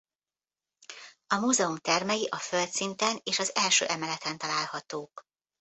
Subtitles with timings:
[1.27, 5.23] A múzeum termei a földszinten és az első emeleten találhatók.